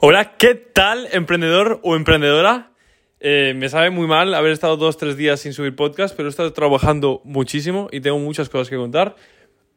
Hola, 0.00 0.36
¿qué 0.36 0.54
tal, 0.54 1.08
emprendedor 1.12 1.80
o 1.82 1.94
emprendedora? 1.94 2.72
Eh, 3.20 3.54
me 3.56 3.68
sabe 3.68 3.90
muy 3.90 4.06
mal 4.06 4.34
haber 4.34 4.52
estado 4.52 4.76
dos, 4.76 4.96
tres 4.96 5.16
días 5.16 5.40
sin 5.40 5.52
subir 5.52 5.76
podcast, 5.76 6.14
pero 6.16 6.28
he 6.28 6.30
estado 6.30 6.52
trabajando 6.52 7.22
muchísimo 7.24 7.88
y 7.92 8.00
tengo 8.00 8.18
muchas 8.18 8.48
cosas 8.48 8.68
que 8.68 8.76
contar. 8.76 9.14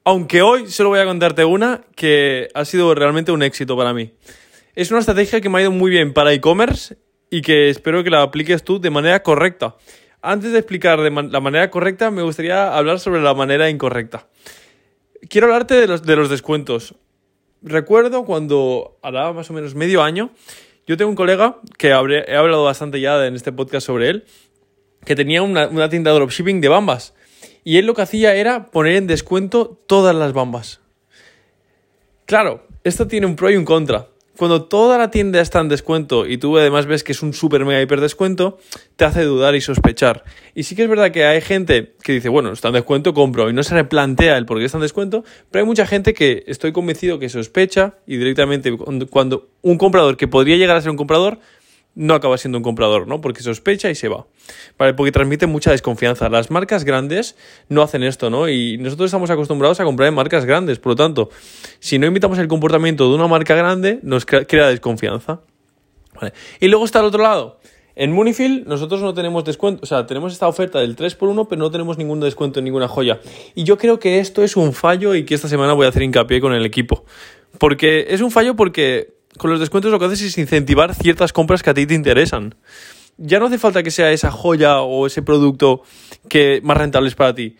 Aunque 0.03 0.41
hoy 0.41 0.67
solo 0.67 0.89
voy 0.89 0.99
a 0.99 1.05
contarte 1.05 1.45
una 1.45 1.81
que 1.95 2.49
ha 2.55 2.65
sido 2.65 2.93
realmente 2.95 3.31
un 3.31 3.43
éxito 3.43 3.77
para 3.77 3.93
mí. 3.93 4.11
Es 4.75 4.89
una 4.89 5.01
estrategia 5.01 5.39
que 5.39 5.49
me 5.49 5.59
ha 5.59 5.61
ido 5.61 5.71
muy 5.71 5.91
bien 5.91 6.13
para 6.13 6.33
e-commerce 6.33 6.97
y 7.29 7.41
que 7.41 7.69
espero 7.69 8.03
que 8.03 8.09
la 8.09 8.23
apliques 8.23 8.63
tú 8.63 8.79
de 8.79 8.89
manera 8.89 9.21
correcta. 9.21 9.75
Antes 10.21 10.51
de 10.51 10.57
explicar 10.57 10.99
de 10.99 11.11
la 11.11 11.39
manera 11.39 11.69
correcta, 11.69 12.09
me 12.09 12.23
gustaría 12.23 12.75
hablar 12.75 12.99
sobre 12.99 13.21
la 13.21 13.35
manera 13.35 13.69
incorrecta. 13.69 14.27
Quiero 15.29 15.47
hablarte 15.47 15.75
de 15.75 16.15
los 16.15 16.29
descuentos 16.29 16.95
recuerdo 17.61 18.25
cuando, 18.25 18.97
hará 19.01 19.33
más 19.33 19.49
o 19.49 19.53
menos 19.53 19.75
medio 19.75 20.03
año, 20.03 20.31
yo 20.85 20.97
tengo 20.97 21.09
un 21.09 21.15
colega 21.15 21.57
que 21.77 21.89
he 21.89 21.93
hablado 21.93 22.63
bastante 22.63 22.99
ya 23.01 23.25
en 23.25 23.35
este 23.35 23.51
podcast 23.51 23.85
sobre 23.85 24.09
él, 24.09 24.25
que 25.05 25.15
tenía 25.15 25.41
una, 25.41 25.67
una 25.67 25.89
tienda 25.89 26.11
de 26.11 26.17
dropshipping 26.17 26.61
de 26.61 26.69
bambas. 26.69 27.13
Y 27.63 27.77
él 27.77 27.85
lo 27.85 27.93
que 27.93 28.01
hacía 28.01 28.35
era 28.35 28.67
poner 28.67 28.95
en 28.95 29.07
descuento 29.07 29.81
todas 29.87 30.15
las 30.15 30.33
bambas. 30.33 30.79
Claro, 32.25 32.65
esto 32.83 33.07
tiene 33.07 33.25
un 33.25 33.35
pro 33.35 33.49
y 33.49 33.57
un 33.57 33.65
contra 33.65 34.07
cuando 34.37 34.63
toda 34.65 34.97
la 34.97 35.11
tienda 35.11 35.41
está 35.41 35.59
en 35.59 35.69
descuento 35.69 36.25
y 36.25 36.37
tú 36.37 36.57
además 36.57 36.85
ves 36.85 37.03
que 37.03 37.11
es 37.11 37.21
un 37.21 37.33
super 37.33 37.65
mega 37.65 37.81
hiper 37.81 37.99
descuento, 37.99 38.57
te 38.95 39.05
hace 39.05 39.23
dudar 39.23 39.55
y 39.55 39.61
sospechar. 39.61 40.23
Y 40.55 40.63
sí 40.63 40.75
que 40.75 40.83
es 40.83 40.89
verdad 40.89 41.11
que 41.11 41.25
hay 41.25 41.41
gente 41.41 41.93
que 42.03 42.13
dice, 42.13 42.29
bueno, 42.29 42.51
está 42.51 42.69
en 42.69 42.75
descuento, 42.75 43.13
compro, 43.13 43.49
y 43.49 43.53
no 43.53 43.63
se 43.63 43.73
replantea 43.73 44.37
el 44.37 44.45
por 44.45 44.59
qué 44.59 44.65
está 44.65 44.77
en 44.77 44.83
descuento, 44.83 45.23
pero 45.51 45.63
hay 45.63 45.67
mucha 45.67 45.85
gente 45.85 46.13
que 46.13 46.43
estoy 46.47 46.71
convencido 46.71 47.19
que 47.19 47.29
sospecha 47.29 47.95
y 48.05 48.17
directamente 48.17 48.75
cuando 49.09 49.49
un 49.61 49.77
comprador 49.77 50.17
que 50.17 50.27
podría 50.27 50.55
llegar 50.57 50.77
a 50.77 50.81
ser 50.81 50.91
un 50.91 50.97
comprador 50.97 51.39
no 51.97 52.13
acaba 52.13 52.37
siendo 52.37 52.59
un 52.59 52.63
comprador, 52.63 53.07
¿no? 53.07 53.21
Porque 53.21 53.41
sospecha 53.41 53.89
y 53.89 53.95
se 53.95 54.07
va. 54.07 54.27
¿Vale? 54.77 54.93
Porque 54.93 55.11
transmite 55.11 55.47
mucha 55.47 55.71
desconfianza. 55.71 56.29
Las 56.29 56.51
marcas 56.51 56.83
grandes 56.83 57.35
no 57.69 57.81
hacen 57.81 58.03
esto, 58.03 58.29
¿no? 58.29 58.47
Y 58.47 58.77
nosotros 58.77 59.07
estamos 59.07 59.31
acostumbrados 59.31 59.79
a 59.79 59.83
comprar 59.83 60.07
en 60.07 60.13
marcas 60.13 60.45
grandes. 60.45 60.77
Por 60.77 60.91
lo 60.91 60.95
tanto, 60.95 61.29
si 61.79 61.97
no 61.97 62.05
imitamos 62.05 62.37
el 62.37 62.47
comportamiento 62.47 63.09
de 63.09 63.15
una 63.15 63.27
marca 63.27 63.55
grande, 63.55 63.99
nos 64.03 64.25
crea 64.25 64.67
desconfianza. 64.67 65.41
¿Vale? 66.13 66.33
Y 66.59 66.67
luego 66.67 66.85
está 66.85 66.99
al 66.99 67.05
otro 67.05 67.23
lado. 67.23 67.59
En 67.95 68.11
Munifield 68.11 68.67
nosotros 68.67 69.01
no 69.01 69.15
tenemos 69.15 69.43
descuento, 69.43 69.81
o 69.81 69.85
sea, 69.87 70.05
tenemos 70.05 70.31
esta 70.31 70.47
oferta 70.47 70.79
del 70.79 70.95
3x1, 70.95 71.47
pero 71.49 71.59
no 71.59 71.71
tenemos 71.71 71.97
ningún 71.97 72.19
descuento 72.19 72.59
en 72.59 72.65
ninguna 72.65 72.87
joya. 72.87 73.19
Y 73.55 73.63
yo 73.63 73.79
creo 73.79 73.97
que 73.97 74.19
esto 74.19 74.43
es 74.43 74.55
un 74.55 74.73
fallo 74.73 75.15
y 75.15 75.25
que 75.25 75.33
esta 75.33 75.47
semana 75.47 75.73
voy 75.73 75.87
a 75.87 75.89
hacer 75.89 76.03
hincapié 76.03 76.39
con 76.39 76.53
el 76.53 76.63
equipo. 76.63 77.05
Porque 77.57 78.05
es 78.09 78.21
un 78.21 78.29
fallo 78.29 78.55
porque 78.55 79.16
con 79.37 79.49
los 79.49 79.59
descuentos 79.59 79.91
lo 79.91 79.99
que 79.99 80.05
haces 80.05 80.21
es 80.21 80.37
incentivar 80.37 80.93
ciertas 80.95 81.33
compras 81.33 81.63
que 81.63 81.69
a 81.69 81.73
ti 81.73 81.85
te 81.85 81.93
interesan. 81.93 82.55
Ya 83.17 83.39
no 83.39 83.47
hace 83.47 83.57
falta 83.57 83.81
que 83.83 83.91
sea 83.91 84.11
esa 84.11 84.31
joya 84.31 84.81
o 84.81 85.07
ese 85.07 85.21
producto 85.21 85.81
que 86.29 86.61
más 86.63 86.77
rentable 86.77 87.09
es 87.09 87.15
para 87.15 87.33
ti. 87.33 87.55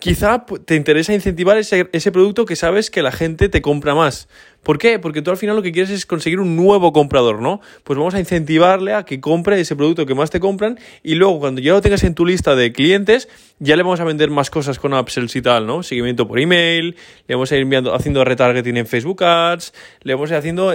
Quizá 0.00 0.44
te 0.44 0.74
interesa 0.74 1.14
incentivar 1.14 1.56
ese, 1.56 1.88
ese 1.92 2.10
producto 2.10 2.46
que 2.46 2.56
sabes 2.56 2.90
que 2.90 3.00
la 3.00 3.12
gente 3.12 3.48
te 3.48 3.62
compra 3.62 3.94
más. 3.94 4.28
¿Por 4.64 4.78
qué? 4.78 4.98
Porque 4.98 5.22
tú 5.22 5.30
al 5.30 5.36
final 5.36 5.54
lo 5.54 5.62
que 5.62 5.70
quieres 5.70 5.90
es 5.90 6.04
conseguir 6.04 6.40
un 6.40 6.56
nuevo 6.56 6.92
comprador, 6.92 7.40
¿no? 7.40 7.60
Pues 7.84 7.96
vamos 7.96 8.14
a 8.14 8.18
incentivarle 8.18 8.92
a 8.94 9.04
que 9.04 9.20
compre 9.20 9.60
ese 9.60 9.76
producto 9.76 10.04
que 10.04 10.14
más 10.16 10.30
te 10.30 10.40
compran 10.40 10.80
y 11.04 11.14
luego 11.14 11.38
cuando 11.38 11.60
ya 11.60 11.74
lo 11.74 11.80
tengas 11.80 12.02
en 12.02 12.16
tu 12.16 12.26
lista 12.26 12.56
de 12.56 12.72
clientes, 12.72 13.28
ya 13.60 13.76
le 13.76 13.84
vamos 13.84 14.00
a 14.00 14.04
vender 14.04 14.30
más 14.30 14.50
cosas 14.50 14.80
con 14.80 14.94
upsells 14.94 15.36
y 15.36 15.42
tal, 15.42 15.66
¿no? 15.66 15.84
Seguimiento 15.84 16.26
por 16.26 16.40
email, 16.40 16.96
le 17.28 17.34
vamos 17.36 17.52
a 17.52 17.56
ir 17.56 17.62
enviando, 17.62 17.94
haciendo 17.94 18.24
retargeting 18.24 18.78
en 18.78 18.86
Facebook 18.86 19.22
Ads, 19.22 19.74
le 20.02 20.14
vamos 20.14 20.30
a 20.30 20.34
ir 20.34 20.38
haciendo 20.38 20.74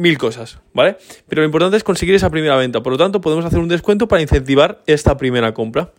mil 0.00 0.16
cosas, 0.16 0.58
¿vale? 0.72 0.96
Pero 1.28 1.42
lo 1.42 1.46
importante 1.46 1.76
es 1.76 1.84
conseguir 1.84 2.14
esa 2.14 2.30
primera 2.30 2.56
venta. 2.56 2.82
Por 2.82 2.92
lo 2.92 2.98
tanto, 2.98 3.20
podemos 3.20 3.44
hacer 3.44 3.58
un 3.58 3.68
descuento 3.68 4.08
para 4.08 4.22
incentivar 4.22 4.82
esta 4.86 5.16
primera 5.18 5.52
compra. 5.52 5.92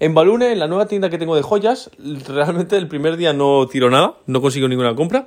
En 0.00 0.14
Balune, 0.14 0.52
en 0.52 0.58
la 0.58 0.66
nueva 0.66 0.86
tienda 0.86 1.10
que 1.10 1.18
tengo 1.18 1.36
de 1.36 1.42
joyas, 1.42 1.90
realmente 2.26 2.76
el 2.76 2.88
primer 2.88 3.16
día 3.16 3.32
no 3.32 3.66
tiro 3.68 3.90
nada, 3.90 4.16
no 4.26 4.40
consigo 4.40 4.66
ninguna 4.66 4.94
compra. 4.94 5.26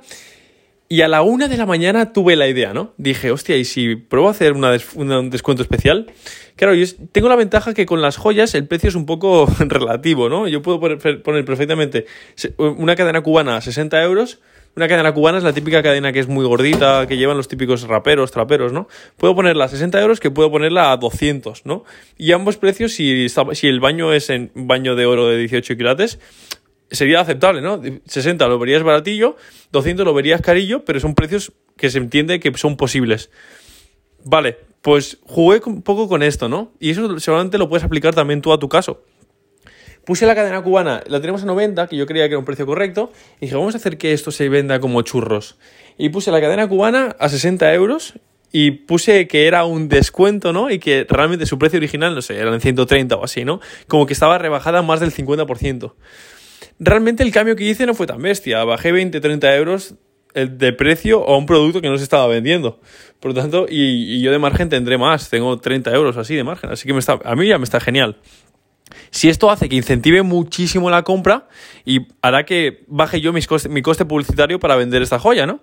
Y 0.88 1.02
a 1.02 1.08
la 1.08 1.22
una 1.22 1.46
de 1.46 1.56
la 1.56 1.66
mañana 1.66 2.12
tuve 2.12 2.34
la 2.34 2.48
idea, 2.48 2.74
¿no? 2.74 2.92
Dije, 2.96 3.30
hostia, 3.30 3.56
¿y 3.56 3.64
si 3.64 3.94
pruebo 3.94 4.26
a 4.26 4.32
hacer 4.32 4.54
un 4.54 5.30
descuento 5.30 5.62
especial? 5.62 6.10
Claro, 6.56 6.74
yo 6.74 6.84
tengo 7.12 7.28
la 7.28 7.36
ventaja 7.36 7.72
que 7.72 7.86
con 7.86 8.02
las 8.02 8.16
joyas 8.16 8.56
el 8.56 8.66
precio 8.66 8.88
es 8.88 8.96
un 8.96 9.06
poco 9.06 9.46
relativo, 9.60 10.28
¿no? 10.28 10.48
Yo 10.48 10.62
puedo 10.62 10.80
poner 10.80 11.44
perfectamente 11.44 12.06
una 12.58 12.96
cadena 12.96 13.20
cubana 13.20 13.56
a 13.56 13.60
60 13.60 14.02
euros 14.02 14.40
una 14.76 14.88
cadena 14.88 15.12
cubana 15.12 15.38
es 15.38 15.44
la 15.44 15.52
típica 15.52 15.82
cadena 15.82 16.12
que 16.12 16.20
es 16.20 16.28
muy 16.28 16.44
gordita, 16.46 17.06
que 17.06 17.16
llevan 17.16 17.36
los 17.36 17.48
típicos 17.48 17.82
raperos, 17.82 18.30
traperos, 18.30 18.72
¿no? 18.72 18.88
Puedo 19.16 19.34
ponerla 19.34 19.64
a 19.64 19.68
60 19.68 20.00
euros 20.00 20.20
que 20.20 20.30
puedo 20.30 20.50
ponerla 20.50 20.92
a 20.92 20.96
200, 20.96 21.66
¿no? 21.66 21.84
Y 22.16 22.32
ambos 22.32 22.56
precios, 22.56 22.92
si, 22.92 23.26
si 23.28 23.66
el 23.66 23.80
baño 23.80 24.12
es 24.12 24.30
en 24.30 24.50
baño 24.54 24.94
de 24.94 25.06
oro 25.06 25.28
de 25.28 25.38
18 25.38 25.76
quilates, 25.76 26.18
sería 26.90 27.20
aceptable, 27.20 27.60
¿no? 27.60 27.80
60 28.06 28.46
lo 28.48 28.58
verías 28.58 28.82
baratillo, 28.82 29.36
200 29.72 30.04
lo 30.04 30.14
verías 30.14 30.40
carillo, 30.40 30.84
pero 30.84 31.00
son 31.00 31.14
precios 31.14 31.52
que 31.76 31.90
se 31.90 31.98
entiende 31.98 32.40
que 32.40 32.56
son 32.56 32.76
posibles. 32.76 33.30
Vale, 34.24 34.58
pues 34.82 35.18
jugué 35.24 35.60
un 35.66 35.82
poco 35.82 36.08
con 36.08 36.22
esto, 36.22 36.48
¿no? 36.48 36.72
Y 36.78 36.90
eso 36.90 37.18
seguramente 37.18 37.58
lo 37.58 37.68
puedes 37.68 37.84
aplicar 37.84 38.14
también 38.14 38.40
tú 38.40 38.52
a 38.52 38.58
tu 38.58 38.68
caso. 38.68 39.02
Puse 40.10 40.26
la 40.26 40.34
cadena 40.34 40.60
cubana, 40.60 41.04
la 41.06 41.20
tenemos 41.20 41.44
a 41.44 41.46
90, 41.46 41.86
que 41.86 41.94
yo 41.94 42.04
creía 42.04 42.24
que 42.24 42.32
era 42.32 42.40
un 42.40 42.44
precio 42.44 42.66
correcto, 42.66 43.12
y 43.36 43.42
dije, 43.42 43.54
vamos 43.54 43.76
a 43.76 43.78
hacer 43.78 43.96
que 43.96 44.12
esto 44.12 44.32
se 44.32 44.48
venda 44.48 44.80
como 44.80 45.02
churros. 45.02 45.56
Y 45.98 46.08
puse 46.08 46.32
la 46.32 46.40
cadena 46.40 46.66
cubana 46.66 47.14
a 47.20 47.28
60 47.28 47.72
euros 47.74 48.14
y 48.50 48.72
puse 48.72 49.28
que 49.28 49.46
era 49.46 49.64
un 49.64 49.88
descuento, 49.88 50.52
¿no? 50.52 50.68
Y 50.68 50.80
que 50.80 51.06
realmente 51.08 51.46
su 51.46 51.60
precio 51.60 51.76
original, 51.76 52.12
no 52.16 52.22
sé, 52.22 52.38
eran 52.38 52.60
130 52.60 53.14
o 53.14 53.24
así, 53.24 53.44
¿no? 53.44 53.60
Como 53.86 54.04
que 54.06 54.12
estaba 54.12 54.36
rebajada 54.36 54.82
más 54.82 54.98
del 54.98 55.12
50%. 55.12 55.92
Realmente 56.80 57.22
el 57.22 57.30
cambio 57.30 57.54
que 57.54 57.62
hice 57.62 57.86
no 57.86 57.94
fue 57.94 58.08
tan 58.08 58.20
bestia, 58.20 58.64
bajé 58.64 58.90
20, 58.90 59.20
30 59.20 59.54
euros 59.54 59.94
de 60.34 60.72
precio 60.72 61.24
a 61.28 61.36
un 61.36 61.46
producto 61.46 61.80
que 61.80 61.88
no 61.88 61.98
se 61.98 62.02
estaba 62.02 62.26
vendiendo. 62.26 62.80
Por 63.20 63.32
lo 63.32 63.40
tanto, 63.40 63.66
y, 63.68 64.20
yo 64.20 64.32
de 64.32 64.40
margen 64.40 64.68
tendré 64.70 64.98
más, 64.98 65.30
tengo 65.30 65.56
30 65.60 65.94
euros 65.94 66.16
así 66.16 66.34
de 66.34 66.42
margen, 66.42 66.70
así 66.70 66.88
que 66.88 66.98
a 67.24 67.36
mí 67.36 67.46
ya 67.46 67.58
me 67.58 67.64
está 67.64 67.78
genial. 67.78 68.16
Si 69.10 69.28
esto 69.28 69.50
hace 69.50 69.68
que 69.68 69.76
incentive 69.76 70.22
muchísimo 70.22 70.90
la 70.90 71.02
compra 71.02 71.48
y 71.84 72.08
hará 72.22 72.44
que 72.44 72.84
baje 72.86 73.20
yo 73.20 73.32
mi 73.32 73.82
coste 73.82 74.04
publicitario 74.04 74.60
para 74.60 74.76
vender 74.76 75.02
esta 75.02 75.18
joya, 75.18 75.46
¿no? 75.46 75.60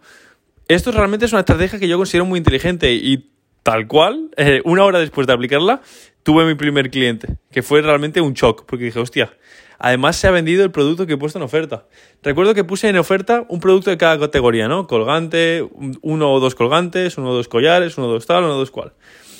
Esto 0.68 0.92
realmente 0.92 1.26
es 1.26 1.32
una 1.32 1.42
estrategia 1.42 1.80
que 1.80 1.88
yo 1.88 1.98
considero 1.98 2.26
muy 2.26 2.38
inteligente 2.38 2.94
y 2.94 3.32
tal 3.64 3.88
cual, 3.88 4.32
eh, 4.38 4.62
una 4.66 4.84
hora 4.84 5.00
después 5.00 5.28
de 5.28 5.34
aplicarla, 5.34 5.82
tuve 6.24 6.46
mi 6.46 6.56
primer 6.56 6.90
cliente, 6.90 7.38
que 7.52 7.62
fue 7.62 7.82
realmente 7.82 8.20
un 8.20 8.34
shock, 8.34 8.66
porque 8.66 8.86
dije, 8.86 9.00
hostia, 9.00 9.34
además 9.80 10.16
se 10.16 10.28
ha 10.28 10.32
vendido 10.32 10.64
el 10.64 10.72
producto 10.72 11.06
que 11.06 11.14
he 11.14 11.18
puesto 11.18 11.40
en 11.40 11.44
oferta. 11.44 11.86
Recuerdo 12.24 12.54
que 12.54 12.64
puse 12.64 12.90
en 12.90 12.98
oferta 12.98 13.46
un 13.50 13.60
producto 13.60 13.90
de 13.90 13.98
cada 13.98 14.20
categoría, 14.20 14.68
¿no? 14.68 14.88
Colgante, 14.88 15.68
uno 16.02 16.34
o 16.34 16.40
dos 16.40 16.56
colgantes, 16.56 17.18
uno 17.18 17.32
o 17.32 17.34
dos 17.34 17.48
collares, 17.48 17.98
uno 17.98 18.08
o 18.08 18.12
dos 18.12 18.26
tal, 18.26 18.44
uno 18.44 18.56
o 18.56 18.58
dos 18.58 18.72
cual. 18.72 18.94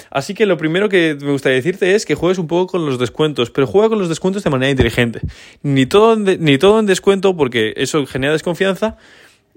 Así 0.09 0.34
que 0.34 0.46
lo 0.46 0.58
primero 0.58 0.90
que 0.90 1.18
me 1.20 1.31
gustaría 1.31 1.58
decirte 1.58 1.96
es 1.96 2.06
que 2.06 2.16
juegues 2.16 2.38
un 2.38 2.47
poco 2.47 2.72
con 2.72 2.86
los 2.86 2.97
descuentos, 2.97 3.50
pero 3.50 3.68
juega 3.68 3.90
con 3.90 4.00
los 4.00 4.09
descuentos 4.09 4.44
de 4.44 4.50
manera 4.50 4.72
inteligente. 4.72 5.22
Ni 5.64 5.86
todo 5.86 6.14
en, 6.14 6.44
ni 6.44 6.58
todo 6.58 6.80
en 6.80 6.86
descuento, 6.86 7.36
porque 7.36 7.74
eso 7.76 8.06
genera 8.06 8.34
desconfianza, 8.34 8.97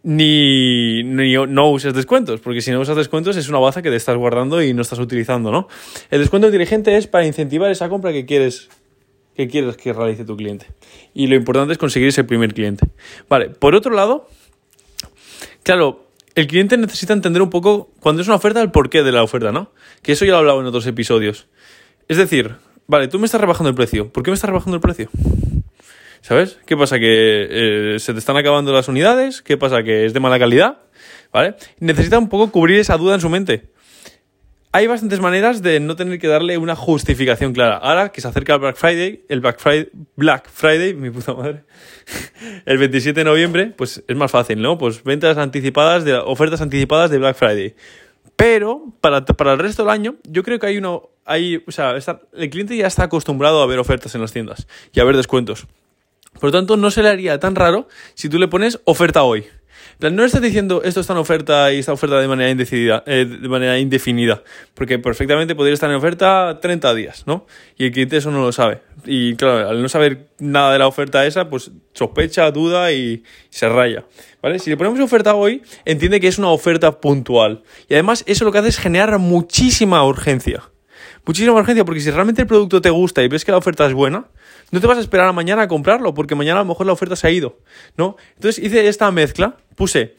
ni, 0.02 1.02
no 1.04 1.70
uses 1.70 1.92
descuentos, 1.92 2.40
porque 2.40 2.62
si 2.62 2.70
no 2.70 2.80
usas 2.80 2.96
descuentos 2.96 3.36
es 3.36 3.48
una 3.48 3.58
baza 3.58 3.82
que 3.82 3.90
te 3.90 3.96
estás 3.96 4.16
guardando 4.16 4.62
y 4.62 4.72
no 4.72 4.82
estás 4.82 4.98
utilizando, 4.98 5.50
¿no? 5.50 5.68
El 6.10 6.20
descuento 6.20 6.48
inteligente 6.48 6.96
es 6.96 7.06
para 7.06 7.26
incentivar 7.26 7.70
esa 7.70 7.88
compra 7.88 8.12
que 8.12 8.24
quieres 8.24 8.70
que 9.40 9.48
quieres 9.48 9.76
que 9.76 9.92
realice 9.92 10.24
tu 10.24 10.36
cliente. 10.36 10.66
Y 11.14 11.26
lo 11.26 11.34
importante 11.34 11.72
es 11.72 11.78
conseguir 11.78 12.08
ese 12.08 12.24
primer 12.24 12.52
cliente. 12.52 12.86
Vale, 13.28 13.48
por 13.48 13.74
otro 13.74 13.92
lado, 13.92 14.28
claro, 15.62 16.06
el 16.34 16.46
cliente 16.46 16.76
necesita 16.76 17.12
entender 17.12 17.40
un 17.40 17.50
poco, 17.50 17.90
cuando 18.00 18.20
es 18.20 18.28
una 18.28 18.36
oferta, 18.36 18.60
el 18.60 18.70
porqué 18.70 19.02
de 19.02 19.12
la 19.12 19.22
oferta, 19.22 19.50
¿no? 19.50 19.72
Que 20.02 20.12
eso 20.12 20.24
ya 20.24 20.32
lo 20.32 20.36
he 20.36 20.40
hablado 20.40 20.60
en 20.60 20.66
otros 20.66 20.86
episodios. 20.86 21.48
Es 22.08 22.18
decir, 22.18 22.56
vale, 22.86 23.08
tú 23.08 23.18
me 23.18 23.24
estás 23.24 23.40
rebajando 23.40 23.70
el 23.70 23.74
precio. 23.74 24.12
¿Por 24.12 24.22
qué 24.22 24.30
me 24.30 24.34
estás 24.34 24.50
rebajando 24.50 24.76
el 24.76 24.82
precio? 24.82 25.08
¿Sabes? 26.20 26.58
¿Qué 26.66 26.76
pasa? 26.76 26.98
¿Que 26.98 27.94
eh, 27.94 27.98
se 27.98 28.12
te 28.12 28.18
están 28.18 28.36
acabando 28.36 28.72
las 28.72 28.88
unidades? 28.88 29.40
¿Qué 29.40 29.56
pasa? 29.56 29.82
¿Que 29.82 30.04
es 30.04 30.12
de 30.12 30.20
mala 30.20 30.38
calidad? 30.38 30.78
¿Vale? 31.32 31.54
Necesita 31.78 32.18
un 32.18 32.28
poco 32.28 32.52
cubrir 32.52 32.78
esa 32.78 32.98
duda 32.98 33.14
en 33.14 33.20
su 33.22 33.30
mente 33.30 33.70
hay 34.72 34.86
bastantes 34.86 35.20
maneras 35.20 35.62
de 35.62 35.80
no 35.80 35.96
tener 35.96 36.18
que 36.18 36.28
darle 36.28 36.56
una 36.56 36.76
justificación 36.76 37.52
clara. 37.52 37.76
Ahora 37.76 38.10
que 38.10 38.20
se 38.20 38.28
acerca 38.28 38.54
el 38.54 38.60
Black 38.60 38.76
Friday, 38.76 39.24
el 39.28 39.40
Black 39.40 39.58
Friday, 39.58 39.90
Black 40.14 40.48
Friday, 40.48 40.94
mi 40.94 41.10
puta 41.10 41.34
madre, 41.34 41.64
el 42.66 42.78
27 42.78 43.20
de 43.20 43.24
noviembre, 43.24 43.66
pues 43.76 44.04
es 44.06 44.16
más 44.16 44.30
fácil, 44.30 44.62
¿no? 44.62 44.78
Pues 44.78 45.02
ventas 45.02 45.38
anticipadas, 45.38 46.04
de, 46.04 46.14
ofertas 46.14 46.60
anticipadas 46.60 47.10
de 47.10 47.18
Black 47.18 47.36
Friday. 47.36 47.74
Pero 48.36 48.94
para, 49.00 49.24
para 49.24 49.54
el 49.54 49.58
resto 49.58 49.82
del 49.82 49.90
año, 49.90 50.16
yo 50.24 50.42
creo 50.44 50.58
que 50.60 50.66
hay 50.66 50.78
uno, 50.78 51.10
hay, 51.24 51.62
o 51.66 51.72
sea, 51.72 51.94
el 52.32 52.50
cliente 52.50 52.76
ya 52.76 52.86
está 52.86 53.04
acostumbrado 53.04 53.62
a 53.62 53.66
ver 53.66 53.78
ofertas 53.80 54.14
en 54.14 54.20
las 54.20 54.32
tiendas 54.32 54.68
y 54.92 55.00
a 55.00 55.04
ver 55.04 55.16
descuentos. 55.16 55.66
Por 56.34 56.44
lo 56.44 56.52
tanto, 56.52 56.76
no 56.76 56.90
se 56.92 57.02
le 57.02 57.08
haría 57.08 57.40
tan 57.40 57.56
raro 57.56 57.88
si 58.14 58.28
tú 58.28 58.38
le 58.38 58.46
pones 58.46 58.80
oferta 58.84 59.24
hoy. 59.24 59.46
No 60.10 60.24
estás 60.24 60.40
diciendo 60.40 60.82
esto 60.84 61.00
está 61.00 61.12
en 61.12 61.18
oferta 61.18 61.72
y 61.72 61.78
esta 61.78 61.92
oferta 61.92 62.20
de 62.20 62.28
manera 62.28 62.50
indecidida, 62.50 63.02
eh, 63.06 63.24
de 63.24 63.48
manera 63.48 63.78
indefinida, 63.78 64.42
porque 64.74 64.98
perfectamente 64.98 65.54
podría 65.54 65.74
estar 65.74 65.90
en 65.90 65.96
oferta 65.96 66.58
30 66.60 66.94
días, 66.94 67.24
¿no? 67.26 67.46
Y 67.76 67.86
el 67.86 67.92
cliente 67.92 68.16
eso 68.16 68.30
no 68.30 68.40
lo 68.40 68.52
sabe. 68.52 68.82
Y 69.04 69.36
claro, 69.36 69.68
al 69.68 69.82
no 69.82 69.88
saber 69.88 70.28
nada 70.38 70.72
de 70.72 70.78
la 70.78 70.86
oferta 70.86 71.26
esa, 71.26 71.48
pues 71.48 71.70
sospecha, 71.92 72.50
duda 72.50 72.92
y 72.92 73.22
se 73.50 73.68
raya. 73.68 74.04
¿Vale? 74.42 74.58
Si 74.58 74.70
le 74.70 74.76
ponemos 74.76 74.98
oferta 75.00 75.34
hoy, 75.34 75.62
entiende 75.84 76.20
que 76.20 76.28
es 76.28 76.38
una 76.38 76.48
oferta 76.48 77.00
puntual. 77.00 77.62
Y 77.88 77.94
además, 77.94 78.24
eso 78.26 78.44
lo 78.44 78.52
que 78.52 78.58
hace 78.58 78.68
es 78.68 78.78
generar 78.78 79.18
muchísima 79.18 80.04
urgencia. 80.04 80.62
Muchísima 81.26 81.54
urgencia, 81.54 81.84
porque 81.84 82.00
si 82.00 82.10
realmente 82.10 82.42
el 82.42 82.48
producto 82.48 82.80
te 82.80 82.90
gusta 82.90 83.22
y 83.22 83.28
ves 83.28 83.44
que 83.44 83.52
la 83.52 83.58
oferta 83.58 83.86
es 83.86 83.92
buena, 83.92 84.28
no 84.70 84.80
te 84.80 84.86
vas 84.86 84.98
a 84.98 85.00
esperar 85.00 85.28
a 85.28 85.32
mañana 85.32 85.62
a 85.62 85.68
comprarlo, 85.68 86.14
porque 86.14 86.34
mañana 86.34 86.60
a 86.60 86.62
lo 86.62 86.68
mejor 86.68 86.86
la 86.86 86.92
oferta 86.92 87.16
se 87.16 87.26
ha 87.26 87.30
ido, 87.30 87.58
¿no? 87.96 88.16
Entonces 88.34 88.64
hice 88.64 88.86
esta 88.88 89.10
mezcla, 89.10 89.56
puse 89.76 90.16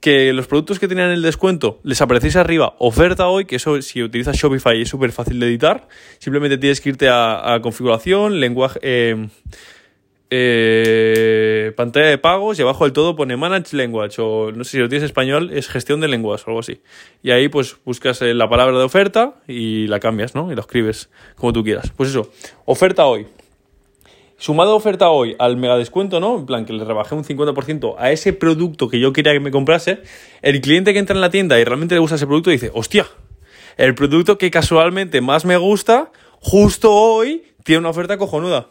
que 0.00 0.32
los 0.32 0.48
productos 0.48 0.80
que 0.80 0.88
tenían 0.88 1.10
el 1.10 1.22
descuento 1.22 1.78
les 1.84 2.00
apareciese 2.02 2.38
arriba 2.38 2.74
oferta 2.78 3.28
hoy, 3.28 3.44
que 3.44 3.56
eso 3.56 3.80
si 3.82 4.02
utilizas 4.02 4.36
Shopify 4.36 4.82
es 4.82 4.88
súper 4.88 5.12
fácil 5.12 5.38
de 5.38 5.46
editar, 5.46 5.86
simplemente 6.18 6.58
tienes 6.58 6.80
que 6.80 6.88
irte 6.88 7.08
a, 7.08 7.60
configuración, 7.62 8.40
lenguaje, 8.40 8.80
eh, 8.82 9.28
eh, 10.34 11.72
pantalla 11.76 12.06
de 12.06 12.16
pagos 12.16 12.58
y 12.58 12.62
abajo 12.62 12.84
del 12.84 12.94
todo 12.94 13.14
pone 13.14 13.36
Manage 13.36 13.76
Language 13.76 14.16
o 14.18 14.50
no 14.50 14.64
sé 14.64 14.70
si 14.70 14.78
lo 14.78 14.88
tienes 14.88 15.02
en 15.02 15.06
español, 15.06 15.50
es 15.52 15.68
gestión 15.68 16.00
de 16.00 16.08
lenguas 16.08 16.42
o 16.46 16.50
algo 16.50 16.60
así. 16.60 16.80
Y 17.22 17.30
ahí 17.30 17.48
pues 17.48 17.76
buscas 17.84 18.22
eh, 18.22 18.32
la 18.32 18.48
palabra 18.48 18.78
de 18.78 18.84
oferta 18.84 19.34
y 19.46 19.86
la 19.88 20.00
cambias, 20.00 20.34
¿no? 20.34 20.50
Y 20.50 20.54
lo 20.54 20.62
escribes 20.62 21.10
como 21.36 21.52
tú 21.52 21.62
quieras. 21.62 21.92
Pues 21.94 22.08
eso, 22.08 22.30
oferta 22.64 23.04
hoy. 23.04 23.26
Sumado 24.42 24.74
oferta 24.74 25.08
hoy 25.08 25.36
al 25.38 25.56
mega 25.56 25.76
descuento, 25.76 26.18
¿no? 26.18 26.36
En 26.36 26.46
plan, 26.46 26.64
que 26.64 26.72
le 26.72 26.84
rebajé 26.84 27.14
un 27.14 27.22
50% 27.22 27.94
a 27.96 28.10
ese 28.10 28.32
producto 28.32 28.88
que 28.88 28.98
yo 28.98 29.12
quería 29.12 29.32
que 29.32 29.38
me 29.38 29.52
comprase, 29.52 30.00
el 30.42 30.60
cliente 30.60 30.92
que 30.92 30.98
entra 30.98 31.14
en 31.14 31.20
la 31.20 31.30
tienda 31.30 31.60
y 31.60 31.64
realmente 31.64 31.94
le 31.94 32.00
gusta 32.00 32.16
ese 32.16 32.26
producto 32.26 32.50
dice, 32.50 32.72
hostia, 32.74 33.06
el 33.76 33.94
producto 33.94 34.38
que 34.38 34.50
casualmente 34.50 35.20
más 35.20 35.44
me 35.44 35.56
gusta, 35.58 36.10
justo 36.40 36.92
hoy 36.92 37.44
tiene 37.62 37.78
una 37.78 37.90
oferta 37.90 38.18
cojonuda. 38.18 38.66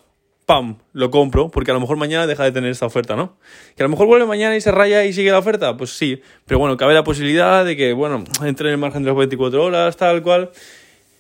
¡Pam! 0.45 0.79
Lo 0.91 1.09
compro, 1.09 1.47
porque 1.47 1.71
a 1.71 1.74
lo 1.74 1.79
mejor 1.79 1.95
mañana 1.95 2.27
deja 2.27 2.44
de 2.44 2.51
tener 2.51 2.69
esta 2.69 2.85
oferta, 2.85 3.15
¿no? 3.15 3.38
Que 3.77 3.83
a 3.83 3.85
lo 3.85 3.91
mejor 3.91 4.07
vuelve 4.07 4.25
mañana 4.25 4.57
y 4.57 4.59
se 4.59 4.74
raya 4.74 5.06
y 5.06 5.13
sigue 5.13 5.31
la 5.31 5.39
oferta, 5.39 5.77
pues 5.77 5.91
sí. 5.91 6.21
Pero 6.47 6.59
bueno, 6.59 6.75
cabe 6.75 6.94
la 6.94 7.06
posibilidad 7.06 7.63
de 7.63 7.77
que, 7.77 7.94
bueno, 7.94 8.25
entre 8.44 8.67
en 8.67 8.74
el 8.74 8.77
margen 8.77 9.03
de 9.03 9.12
las 9.12 9.17
24 9.17 9.63
horas, 9.63 9.95
tal 9.95 10.21
cual. 10.21 10.51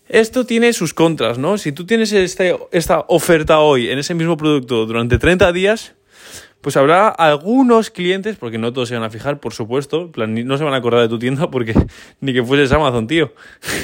Esto 0.07 0.45
tiene 0.45 0.73
sus 0.73 0.93
contras, 0.93 1.37
¿no? 1.37 1.57
Si 1.57 1.71
tú 1.71 1.85
tienes 1.85 2.11
este, 2.11 2.57
esta 2.71 3.05
oferta 3.07 3.59
hoy 3.59 3.89
en 3.89 3.99
ese 3.99 4.13
mismo 4.13 4.35
producto 4.35 4.85
durante 4.85 5.17
30 5.17 5.51
días, 5.53 5.95
pues 6.61 6.77
habrá 6.77 7.09
algunos 7.09 7.89
clientes, 7.89 8.37
porque 8.37 8.59
no 8.59 8.71
todos 8.71 8.89
se 8.89 8.95
van 8.95 9.03
a 9.03 9.09
fijar, 9.09 9.39
por 9.39 9.53
supuesto, 9.53 10.11
no 10.15 10.57
se 10.57 10.63
van 10.63 10.73
a 10.73 10.77
acordar 10.77 11.01
de 11.01 11.09
tu 11.09 11.17
tienda 11.17 11.49
porque 11.49 11.73
ni 12.21 12.33
que 12.33 12.43
fueses 12.43 12.71
Amazon, 12.71 13.07
tío. 13.07 13.33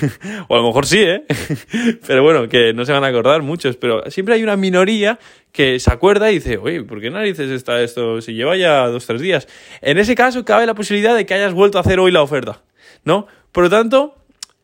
o 0.47 0.55
a 0.55 0.59
lo 0.59 0.67
mejor 0.67 0.85
sí, 0.85 0.99
¿eh? 0.99 1.25
pero 2.07 2.23
bueno, 2.23 2.47
que 2.47 2.73
no 2.73 2.85
se 2.85 2.93
van 2.93 3.03
a 3.03 3.07
acordar 3.07 3.41
muchos, 3.41 3.77
pero 3.77 4.09
siempre 4.11 4.35
hay 4.35 4.43
una 4.43 4.55
minoría 4.55 5.19
que 5.51 5.79
se 5.79 5.91
acuerda 5.91 6.31
y 6.31 6.35
dice, 6.35 6.57
oye, 6.57 6.83
¿por 6.83 7.01
qué 7.01 7.09
narices 7.09 7.49
está 7.49 7.81
esto 7.81 8.21
si 8.21 8.33
lleva 8.33 8.55
ya 8.55 8.87
dos, 8.87 9.07
tres 9.07 9.21
días? 9.21 9.47
En 9.81 9.97
ese 9.97 10.13
caso 10.13 10.45
cabe 10.45 10.67
la 10.67 10.75
posibilidad 10.75 11.15
de 11.15 11.25
que 11.25 11.33
hayas 11.33 11.53
vuelto 11.53 11.79
a 11.79 11.81
hacer 11.81 11.99
hoy 11.99 12.11
la 12.11 12.21
oferta, 12.21 12.61
¿no? 13.03 13.25
Por 13.51 13.63
lo 13.63 13.69
tanto, 13.71 14.15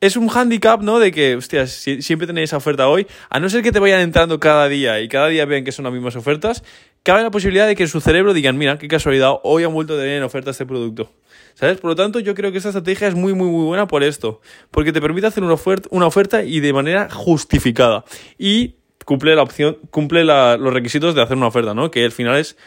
es 0.04 0.18
un 0.18 0.30
handicap, 0.30 0.82
¿no? 0.82 1.00
De 1.00 1.14
que, 1.14 1.38
hostias, 1.38 1.72
siempre 1.72 2.28
tenéis 2.28 2.50
esa 2.50 2.58
oferta 2.58 2.90
hoy, 2.90 3.08
a 3.30 3.40
no 3.40 3.50
ser 3.50 3.64
que 3.64 3.72
te 3.72 3.80
vayan 3.80 4.02
entrando 4.02 4.38
cada 4.38 4.68
día 4.68 5.00
y 5.00 5.08
cada 5.08 5.30
día 5.30 5.46
vean 5.46 5.64
que 5.64 5.72
son 5.72 5.86
las 5.86 5.94
mismas 5.94 6.18
ofertas, 6.18 6.62
cabe 7.04 7.24
la 7.24 7.32
posibilidad 7.32 7.66
de 7.68 7.78
que 7.78 7.84
en 7.84 7.90
su 7.90 8.02
cerebro 8.02 8.34
digan, 8.34 8.58
mira, 8.58 8.78
qué 8.78 8.90
casualidad, 8.90 9.36
hoy 9.44 9.64
han 9.64 9.74
vuelto 9.74 9.94
a 9.94 9.98
tener 9.98 10.18
en 10.18 10.24
oferta 10.24 10.52
este 10.52 10.66
producto. 10.66 11.10
¿Sabes? 11.54 11.78
Por 11.78 11.92
lo 11.92 11.96
tanto, 11.96 12.20
yo 12.20 12.36
creo 12.36 12.52
que 12.52 12.58
esta 12.58 12.70
estrategia 12.70 13.08
es 13.08 13.16
muy, 13.16 13.34
muy, 13.34 13.48
muy 13.48 13.64
buena 13.64 13.88
por 13.88 14.04
esto, 14.04 14.42
porque 14.72 14.92
te 14.92 15.00
permite 15.00 15.28
hacer 15.28 15.42
una 15.42 15.54
oferta, 15.54 15.88
una 15.90 16.06
oferta 16.06 16.44
y 16.44 16.60
de 16.60 16.74
manera 16.74 17.10
justificada. 17.10 18.04
Y 18.38 18.76
cumple 19.06 19.36
la 19.36 19.44
opción, 19.44 19.78
cumple 19.90 20.26
los 20.26 20.74
requisitos 20.74 21.16
de 21.16 21.22
hacer 21.22 21.38
una 21.38 21.48
oferta, 21.48 21.74
¿no? 21.74 21.92
Que 21.92 22.04
al 22.04 22.12
final 22.12 22.38
es 22.38 22.58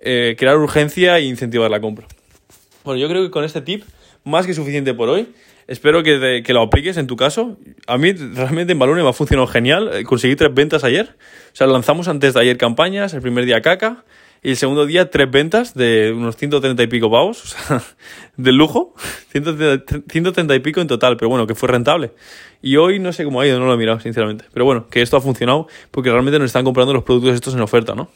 eh, 0.00 0.36
crear 0.38 0.56
urgencia 0.56 1.18
e 1.18 1.24
incentivar 1.24 1.70
la 1.70 1.82
compra. 1.82 2.06
Bueno, 2.82 2.98
yo 2.98 3.08
creo 3.10 3.22
que 3.24 3.30
con 3.30 3.44
este 3.44 3.60
tip, 3.60 3.84
más 4.24 4.46
que 4.46 4.54
suficiente 4.54 4.94
por 4.94 5.10
hoy. 5.10 5.28
Espero 5.68 6.02
que, 6.02 6.42
que, 6.42 6.52
lo 6.54 6.62
apliques 6.62 6.96
en 6.96 7.06
tu 7.06 7.16
caso. 7.16 7.58
A 7.86 7.98
mí 7.98 8.12
realmente 8.12 8.72
en 8.72 8.78
Balloon 8.78 9.02
me 9.02 9.08
ha 9.08 9.12
funcionado 9.12 9.46
genial. 9.46 9.90
Eh, 9.92 10.02
conseguí 10.02 10.34
tres 10.34 10.52
ventas 10.54 10.82
ayer. 10.82 11.14
O 11.52 11.56
sea, 11.56 11.66
lanzamos 11.66 12.08
antes 12.08 12.32
de 12.32 12.40
ayer 12.40 12.56
campañas, 12.56 13.12
el 13.12 13.20
primer 13.20 13.44
día 13.44 13.60
caca. 13.60 14.06
Y 14.42 14.50
el 14.50 14.56
segundo 14.56 14.86
día 14.86 15.10
tres 15.10 15.30
ventas 15.30 15.74
de 15.74 16.12
unos 16.16 16.36
130 16.36 16.82
y 16.82 16.86
pico 16.86 17.10
pavos. 17.10 17.54
O 17.54 17.66
sea, 17.66 17.82
de 18.38 18.52
lujo. 18.52 18.94
130 19.30 20.54
y 20.54 20.58
pico 20.60 20.80
en 20.80 20.86
total, 20.86 21.18
pero 21.18 21.28
bueno, 21.28 21.46
que 21.46 21.54
fue 21.54 21.68
rentable. 21.68 22.12
Y 22.62 22.76
hoy 22.76 22.98
no 22.98 23.12
sé 23.12 23.24
cómo 23.24 23.42
ha 23.42 23.46
ido, 23.46 23.60
no 23.60 23.66
lo 23.66 23.74
he 23.74 23.76
mirado, 23.76 24.00
sinceramente. 24.00 24.46
Pero 24.50 24.64
bueno, 24.64 24.88
que 24.88 25.02
esto 25.02 25.18
ha 25.18 25.20
funcionado 25.20 25.66
porque 25.90 26.10
realmente 26.10 26.38
nos 26.38 26.46
están 26.46 26.64
comprando 26.64 26.94
los 26.94 27.04
productos 27.04 27.34
estos 27.34 27.52
en 27.52 27.60
oferta, 27.60 27.94
¿no? 27.94 28.10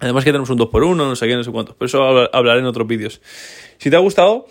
Además 0.00 0.22
que 0.22 0.30
tenemos 0.30 0.48
un 0.50 0.58
2x1, 0.58 0.94
no 0.94 1.16
sé 1.16 1.26
qué, 1.26 1.34
no 1.34 1.42
sé 1.42 1.50
cuántos. 1.50 1.74
Pero 1.74 1.86
eso 1.86 2.04
hablaré 2.32 2.60
en 2.60 2.66
otros 2.66 2.86
vídeos. 2.86 3.20
Si 3.78 3.90
te 3.90 3.96
ha 3.96 3.98
gustado, 3.98 4.46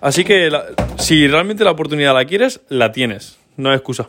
Así 0.00 0.24
que 0.24 0.50
si 0.98 1.28
realmente 1.28 1.62
la 1.62 1.72
oportunidad 1.72 2.14
la 2.14 2.24
quieres, 2.24 2.62
la 2.68 2.90
tienes, 2.90 3.38
no 3.56 3.68
hay 3.68 3.76
excusa. 3.76 4.08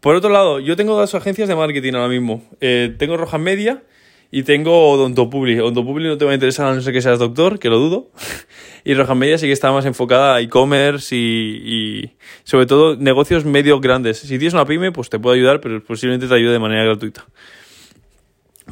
Por 0.00 0.14
otro 0.14 0.30
lado, 0.30 0.60
yo 0.60 0.76
tengo 0.76 0.96
dos 0.96 1.14
agencias 1.14 1.48
de 1.48 1.56
marketing 1.56 1.94
ahora 1.94 2.08
mismo. 2.08 2.42
Eh, 2.60 2.94
tengo 2.98 3.16
Roja 3.16 3.38
Media 3.38 3.82
y 4.30 4.42
tengo 4.42 4.90
Odontopubli. 4.90 5.58
Odontopubli 5.58 6.06
no 6.06 6.18
te 6.18 6.24
va 6.24 6.32
a 6.32 6.34
interesar 6.34 6.66
a 6.66 6.74
no 6.74 6.80
ser 6.80 6.92
que 6.92 7.00
seas 7.00 7.18
doctor, 7.18 7.58
que 7.58 7.70
lo 7.70 7.78
dudo. 7.78 8.10
y 8.84 8.94
Roja 8.94 9.14
Media 9.14 9.38
sí 9.38 9.46
que 9.46 9.52
está 9.52 9.72
más 9.72 9.86
enfocada 9.86 10.36
a 10.36 10.40
e-commerce 10.42 11.16
y, 11.16 11.18
y, 11.18 12.10
sobre 12.44 12.66
todo 12.66 12.94
negocios 12.96 13.44
medios 13.46 13.80
grandes. 13.80 14.18
Si 14.18 14.38
tienes 14.38 14.52
una 14.52 14.66
pyme, 14.66 14.92
pues 14.92 15.08
te 15.08 15.18
puedo 15.18 15.34
ayudar, 15.34 15.60
pero 15.60 15.82
posiblemente 15.82 16.28
te 16.28 16.34
ayude 16.34 16.52
de 16.52 16.58
manera 16.58 16.84
gratuita. 16.84 17.26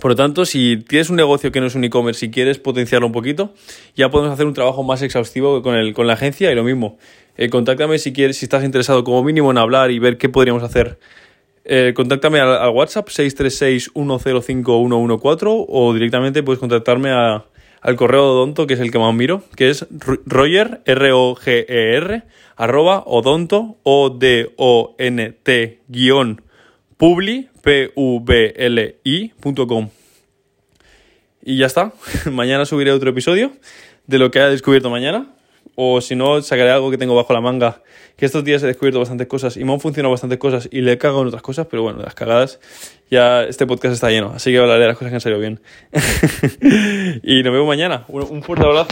Por 0.04 0.10
lo 0.10 0.16
tanto, 0.16 0.44
si 0.44 0.84
tienes 0.86 1.08
un 1.08 1.16
negocio 1.16 1.50
que 1.50 1.62
no 1.62 1.66
es 1.66 1.74
un 1.74 1.82
e-commerce 1.82 2.26
y 2.26 2.30
quieres 2.30 2.58
potenciarlo 2.58 3.06
un 3.06 3.14
poquito, 3.14 3.54
ya 3.96 4.10
podemos 4.10 4.34
hacer 4.34 4.44
un 4.44 4.52
trabajo 4.52 4.82
más 4.82 5.00
exhaustivo 5.00 5.62
con, 5.62 5.76
el, 5.76 5.94
con 5.94 6.06
la 6.06 6.12
agencia 6.12 6.52
y 6.52 6.54
lo 6.54 6.62
mismo. 6.62 6.98
Eh, 7.38 7.48
contáctame 7.48 7.98
si 7.98 8.12
quieres, 8.12 8.36
si 8.36 8.44
estás 8.44 8.64
interesado 8.64 9.02
como 9.02 9.24
mínimo 9.24 9.50
en 9.50 9.56
hablar 9.56 9.90
y 9.90 9.98
ver 9.98 10.18
qué 10.18 10.28
podríamos 10.28 10.62
hacer. 10.62 10.98
Eh, 11.64 11.94
contáctame 11.96 12.38
al, 12.38 12.68
WhatsApp 12.68 13.08
636-105-114 13.08 15.64
o 15.70 15.94
directamente 15.94 16.42
puedes 16.42 16.60
contactarme 16.60 17.10
al 17.10 17.96
correo 17.96 18.26
odonto, 18.26 18.66
que 18.66 18.74
es 18.74 18.80
el 18.80 18.90
que 18.90 18.98
más 18.98 19.14
miro, 19.14 19.42
que 19.56 19.70
es 19.70 19.86
roger, 20.26 20.82
R-O-G-E-R, 20.84 22.14
e 22.14 22.22
arroba 22.56 23.04
odonto, 23.06 23.78
O-D-O-N-T, 23.84 25.80
guion, 25.88 26.42
publi, 26.98 27.48
publi.com. 27.64 29.88
Y 31.42 31.58
ya 31.58 31.66
está. 31.66 31.92
mañana 32.30 32.64
subiré 32.66 32.92
otro 32.92 33.10
episodio 33.10 33.52
de 34.06 34.18
lo 34.18 34.30
que 34.30 34.40
haya 34.40 34.50
descubierto 34.50 34.90
mañana. 34.90 35.30
o 35.76 36.00
si 36.00 36.14
no, 36.14 36.40
sacaré 36.42 36.70
algo 36.70 36.90
que 36.90 36.98
tengo 36.98 37.14
bajo 37.14 37.32
la 37.32 37.40
manga. 37.40 37.82
Que 38.16 38.26
estos 38.26 38.44
días 38.44 38.62
he 38.62 38.66
descubierto 38.66 39.00
bastantes 39.00 39.26
cosas 39.26 39.56
y 39.56 39.64
me 39.64 39.72
han 39.72 39.80
funcionado 39.80 40.12
bastantes 40.12 40.38
cosas 40.38 40.68
y 40.70 40.82
le 40.82 40.92
he 40.92 40.98
cagado 40.98 41.22
en 41.22 41.28
otras 41.28 41.42
cosas, 41.42 41.66
pero 41.68 41.82
bueno, 41.82 42.00
las 42.00 42.14
cagadas, 42.14 42.60
ya 43.10 43.42
este 43.42 43.66
podcast 43.66 43.94
está 43.94 44.08
lleno, 44.08 44.32
así 44.36 44.52
que 44.52 44.58
hablaré 44.58 44.82
de 44.82 44.86
las 44.86 44.96
cosas 44.96 45.10
que 45.10 45.16
han 45.16 45.20
salido 45.20 45.40
bien. 45.40 45.60
y 47.24 47.42
nos 47.42 47.52
vemos 47.52 47.66
mañana. 47.66 48.04
Un 48.08 48.44
fuerte 48.44 48.64
abrazo. 48.64 48.82